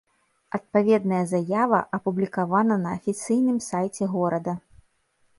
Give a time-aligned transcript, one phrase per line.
[0.57, 4.53] Адпаведная заява апублікавана на афіцыйным сайце горада.